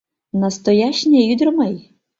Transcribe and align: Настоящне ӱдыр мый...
Настоящне 0.43 1.19
ӱдыр 1.31 1.49
мый... 1.57 1.73